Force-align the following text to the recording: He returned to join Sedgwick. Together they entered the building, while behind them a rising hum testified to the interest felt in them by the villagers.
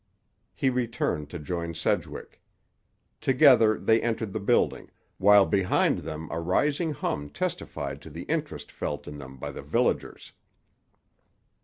He 0.55 0.71
returned 0.71 1.29
to 1.29 1.37
join 1.37 1.75
Sedgwick. 1.75 2.41
Together 3.21 3.77
they 3.77 4.01
entered 4.01 4.33
the 4.33 4.39
building, 4.39 4.89
while 5.19 5.45
behind 5.45 5.99
them 5.99 6.27
a 6.31 6.39
rising 6.39 6.91
hum 6.91 7.29
testified 7.29 8.01
to 8.01 8.09
the 8.09 8.23
interest 8.23 8.71
felt 8.71 9.07
in 9.07 9.17
them 9.17 9.37
by 9.37 9.51
the 9.51 9.61
villagers. 9.61 10.33